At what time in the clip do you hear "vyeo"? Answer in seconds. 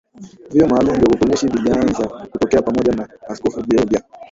0.51-0.67, 3.61-3.83